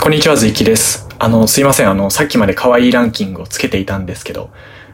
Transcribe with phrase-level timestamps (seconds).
[0.00, 1.08] こんにちは、ずいきです。
[1.18, 1.90] あの、すいません。
[1.90, 4.50] あの、さっきまで可愛いランキングをつけていたんですけど、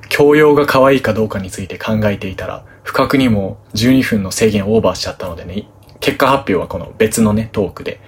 [0.09, 5.69] 教養が可愛いかどうかについて考えていたら、不覚にも12分の制限オーバーしちゃったのでね、
[6.01, 8.01] 結果発表はこの別のね、トークで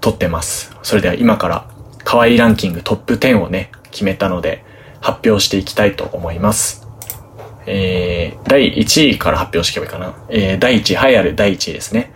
[0.00, 0.76] 撮ってます。
[0.82, 1.70] それでは今から
[2.04, 4.64] 可愛いランキングトップ10をね、決めたので、
[5.00, 6.86] 発表していきたいと思います。
[7.66, 10.24] えー、第1位から発表していけばいいかな。
[10.28, 12.12] えー、第1位、栄えある第1位ですね。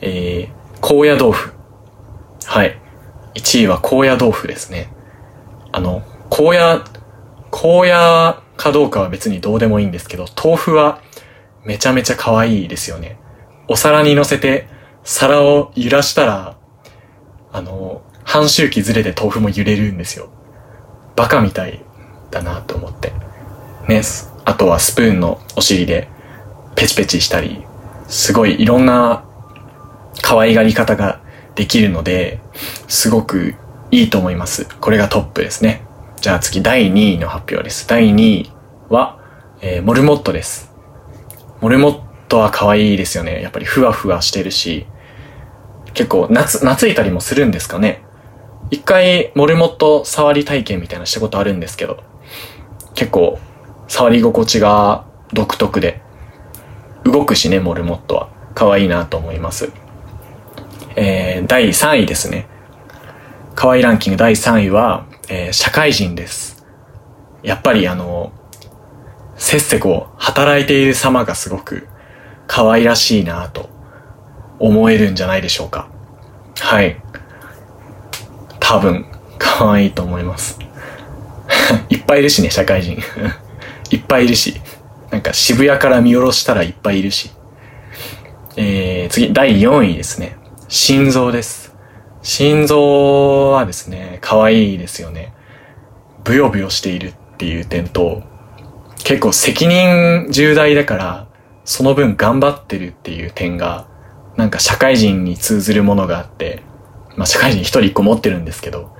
[0.00, 1.51] えー、高野豆腐。
[2.48, 2.78] はい。
[3.34, 4.92] 1位は高野豆腐ですね。
[5.72, 6.82] あの、高野、
[7.50, 11.00] 高野かどうかは別にどうでもいいんですけど、豆腐は
[11.64, 13.18] めちゃめちゃ可愛いですよね。
[13.68, 14.68] お皿に乗せて
[15.04, 16.56] 皿を揺らしたら、
[17.52, 20.28] あの、半周期ずれて豆腐も揺れるんですよ。
[21.16, 21.84] バカみたい
[22.30, 23.12] だなと思って。
[23.88, 24.02] ね、
[24.44, 26.08] あとはスプーンのお尻で
[26.76, 27.64] ペチペチしたり、
[28.08, 29.24] すごいいろんな
[30.22, 31.20] 可愛がり方が
[31.54, 32.40] できるので、
[32.88, 33.54] すごく
[33.90, 34.68] いいと思います。
[34.80, 35.82] これがトップですね。
[36.20, 37.88] じゃあ次、第2位の発表です。
[37.88, 38.52] 第2位
[38.88, 39.18] は、
[39.60, 40.72] えー、モルモットです。
[41.60, 43.42] モルモットは可愛いですよね。
[43.42, 44.86] やっぱりふわふわしてるし、
[45.94, 48.02] 結構夏、懐いたりもするんですかね。
[48.70, 52.02] 一回、モルモット触り体験みたいなしたことあるんですけど、
[52.94, 53.38] 結構、
[53.88, 56.00] 触り心地が独特で、
[57.04, 58.28] 動くしね、モルモットは。
[58.54, 59.72] 可愛いなと思います。
[61.42, 62.46] ー、第3位ですね。
[63.54, 66.64] 可愛いランキング第3位は、えー、社会人です。
[67.42, 68.32] やっぱりあの、
[69.36, 71.88] せっせこう働いている様がすごく
[72.46, 73.68] 可愛らしいなと
[74.58, 75.88] 思えるんじゃないでしょうか。
[76.60, 77.02] はい。
[78.60, 79.06] 多分、
[79.38, 80.58] 可愛いと思います。
[81.90, 82.98] いっぱいいるしね、社会人。
[83.90, 84.60] いっぱいいるし。
[85.10, 87.30] なんか渋谷から見下ろしたらいっぱいいるし。
[88.56, 90.36] えー、次、第4位ですね。
[90.74, 91.74] 心臓です。
[92.22, 95.34] 心臓はですね、可愛いですよね。
[96.24, 98.22] ブヨブヨしているっていう点と、
[99.04, 101.26] 結構責任重大だから、
[101.66, 103.86] その分頑張ってるっていう点が、
[104.38, 106.62] なんか社会人に通ずるものがあって、
[107.16, 108.96] まあ社会人一人一個持ってるんですけど、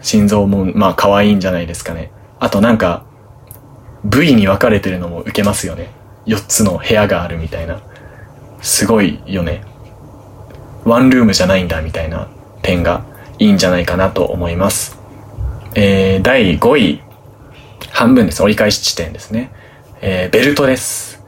[0.00, 2.10] 心臓もまあ可愛いんじゃないですかね。
[2.38, 3.04] あとなんか、
[4.02, 5.90] 部位に分かれてるのも受けますよね。
[6.24, 7.82] 4つの部屋があるみたいな。
[8.62, 9.70] すごいよね。
[10.84, 12.28] ワンルームじゃないんだみたいな
[12.62, 13.04] 点が
[13.38, 14.98] いいんじゃないかなと思います。
[15.74, 17.02] えー、第5位。
[17.90, 18.42] 半分です。
[18.42, 19.52] 折り返し地点ですね。
[20.00, 21.22] えー、ベルトです。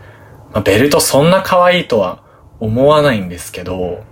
[0.53, 2.23] まあ、ベルトそんな可愛いとは
[2.61, 4.05] 思わないんですけど、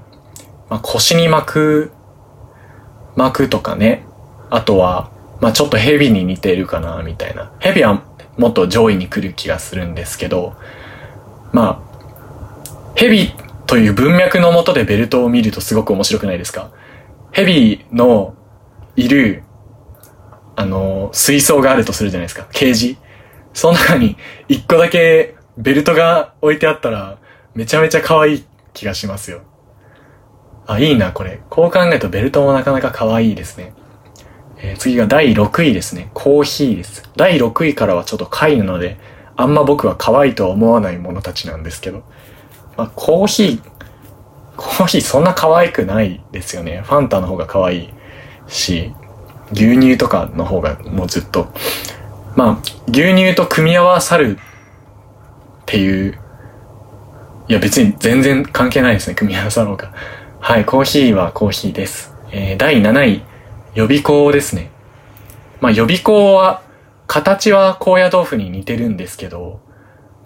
[0.69, 1.93] まあ、腰に巻く、
[3.17, 4.05] 巻くとかね。
[4.51, 5.11] あとは、
[5.41, 7.53] まあ、ちょっとヘビに似てるかな、みたいな。
[7.59, 8.03] ヘビは
[8.37, 10.55] もっと上位に来る気がするんですけど、
[11.53, 13.33] まあ、ヘビ
[13.73, 16.73] という文脈のもとでベルトを見るとすごく面白くないですか？
[17.31, 18.35] ヘビの
[18.97, 19.45] いる、
[20.57, 22.47] あの、水槽があるとするじゃないですか。
[22.53, 22.99] ケージ。
[23.55, 27.17] その中に一個だけベルトが置いてあったら、
[27.55, 28.45] めちゃめちゃ可愛い
[28.75, 29.41] 気がしますよ。
[30.67, 31.41] あ、いいな、これ。
[31.49, 33.73] こう考えるとベルトもなかなか可愛いですね。
[34.59, 36.11] えー、次が第6位ですね。
[36.13, 37.09] コーヒーです。
[37.17, 38.99] 第6位からはちょっと貝なので、
[39.35, 42.03] あんま僕は可愛いとは思わないものたちなんですけど。
[42.77, 43.63] まあ、コーヒー、
[44.57, 46.83] コーヒーそんな可愛くないですよね。
[46.85, 47.91] ファンタの方が可愛い
[48.49, 48.93] し、
[49.53, 51.53] 牛乳とかの方がもうずっと。
[52.37, 56.19] まあ、牛乳と組み合わさるっていう、
[57.49, 59.93] いや別に全然関係ないですね、組み合わさろうか。
[60.41, 62.15] はい、コーヒーはコーヒーです。
[62.31, 63.23] えー、第7位、
[63.75, 64.71] 予備校ですね。
[65.61, 66.63] まあ予備校は、
[67.07, 69.61] 形は高野豆腐に似てるんですけど、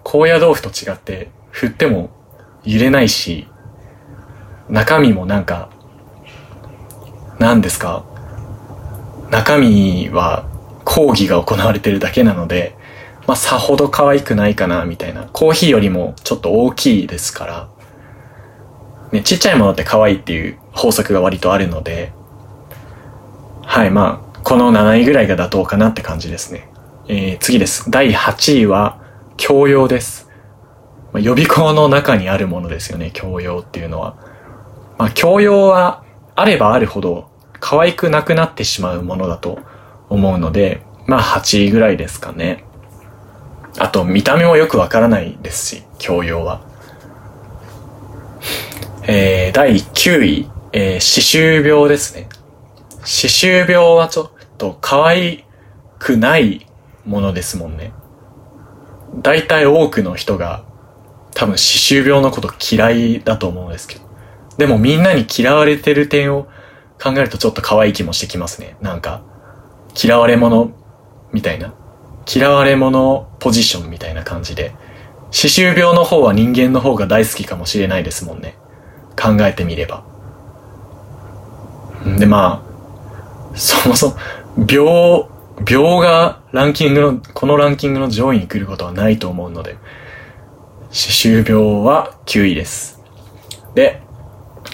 [0.03, 2.09] 高野豆腐と違って振っても
[2.67, 3.47] 揺れないし、
[4.69, 5.69] 中身もなんか、
[7.39, 8.03] 何ですか？
[9.31, 10.45] 中身は
[10.83, 12.75] 講義が行われてるだけなので、
[13.25, 15.27] まあ、さほど可愛くないかな、みたいな。
[15.31, 17.69] コーヒーよりもちょっと大きいですから、
[19.11, 22.11] ね、ちっちゃいものって可愛いっていう法則が割とあるので、
[23.63, 26.69] はい、まあ、この7位ぐらいが妥当かなって感じですね。
[27.07, 27.89] えー、次です。
[27.91, 29.01] 第8位は、
[29.37, 30.26] 教養です。
[31.13, 34.15] まあ、予備校の中にあるものですよね、教養っていうのは。
[34.97, 36.03] まあ、教養は
[36.35, 39.59] あればあるほど可愛くなくなってしまうものだと
[40.09, 42.63] 思うので、まあ8位ぐらいですかね。
[43.79, 46.61] あと見た目もよくわからないですし、教養は。
[49.03, 52.27] えー、第9位、えー、歯周病ですね。
[53.03, 55.45] 歯周病はちょっと可愛
[55.97, 56.67] くない
[57.05, 57.93] ものですもんね。
[59.21, 60.65] 大体多くの人が
[61.37, 64.01] 多分歯周病のこと嫌いだと思うんですけど。
[64.57, 66.47] でもみんなに嫌われてる点を
[66.99, 68.75] 考えるとちょっと可愛い気もしてきますね。
[68.81, 69.21] なんか、
[70.03, 70.71] 嫌われ者
[71.31, 71.75] みたいな。
[72.27, 74.73] 嫌われ者ポジションみたいな感じで。
[75.29, 78.57] 歯周病の方は人間の方が大好きかもしれないですもんね。
[79.15, 80.03] 考えてみれば。
[82.17, 82.63] で、ま
[83.53, 84.15] あ、そもそも、
[84.67, 85.27] 病、
[85.69, 89.77] 病がランキングの、このランキングの上位に来ることはないと思うので、
[90.89, 93.01] 歯周病は9位です。
[93.75, 94.01] で、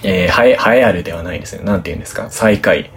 [0.04, 1.63] えー、はえ、栄えあるではないですね。
[1.63, 2.27] なんて言うんですか？
[2.30, 2.92] 最下位。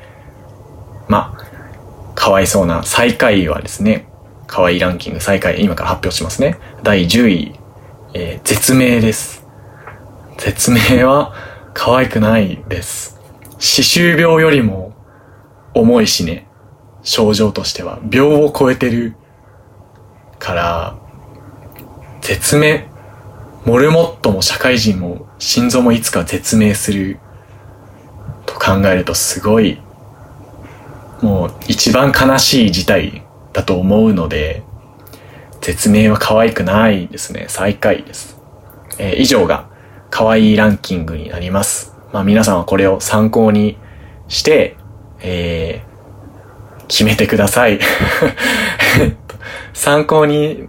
[1.08, 4.08] まあ、かわいそうな最下位はですね、
[4.46, 6.58] 可愛いいランキング最下位、今から発表しますね。
[6.82, 7.60] 第10位、
[8.14, 9.46] えー、絶命です。
[10.38, 11.34] 絶命は
[11.74, 13.20] 可愛くないです。
[13.58, 14.92] 歯周病よりも
[15.74, 16.48] 重いしね、
[17.02, 17.98] 症状としては。
[18.10, 19.16] 病を超えてる
[20.38, 20.96] から、
[22.20, 22.88] 絶命、
[23.66, 27.18] モルモットも社会人も心臓もいつか絶命する
[28.46, 29.80] と考えるとすごい
[31.22, 33.22] もう一番悲しい事態
[33.52, 34.62] だと思うので、
[35.60, 37.46] 絶命は可愛くないですね。
[37.48, 38.38] 最下位です。
[38.98, 39.68] えー、以上が
[40.10, 41.94] 可愛いランキングになります。
[42.12, 43.78] まあ皆さんはこれを参考に
[44.28, 44.76] して、
[45.20, 47.80] えー、決めてください。
[49.72, 50.68] 参考に、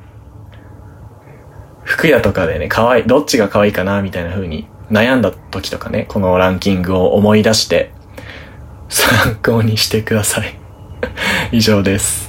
[1.88, 7.92] 服屋とかでね、可愛い、どっちが可愛いかな、みたいな風に悩んだ時とかね、このランキングを思い出して、
[8.90, 10.54] 参考にしてください。
[11.54, 12.27] 以上です。